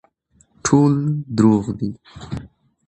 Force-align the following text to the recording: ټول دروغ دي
ټول 0.65 0.93
دروغ 1.37 1.65
دي 1.79 1.89